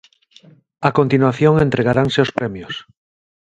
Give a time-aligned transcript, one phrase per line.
[0.87, 2.73] A continuación entregaranse os premios.